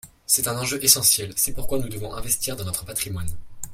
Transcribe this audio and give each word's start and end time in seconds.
C’est 0.25 0.47
un 0.47 0.57
enjeu 0.57 0.83
essentiel: 0.83 1.31
c’est 1.35 1.53
pourquoi 1.53 1.77
nous 1.77 1.87
devons 1.87 2.11
investir 2.15 2.55
dans 2.55 2.65
notre 2.65 2.85
patrimoine. 2.85 3.29